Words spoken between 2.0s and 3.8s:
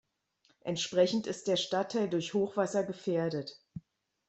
durch Hochwasser gefährdet.